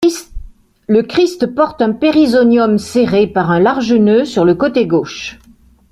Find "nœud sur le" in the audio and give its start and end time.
3.93-4.55